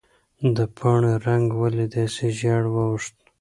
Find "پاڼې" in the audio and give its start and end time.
0.77-1.13